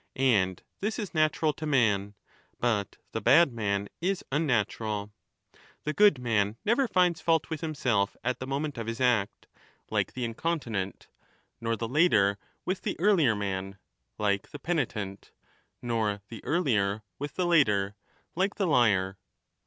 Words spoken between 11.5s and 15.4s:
nor the later with the earlier man, like the penitent,